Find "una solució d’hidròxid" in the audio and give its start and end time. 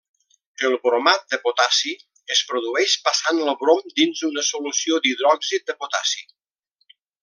4.33-5.71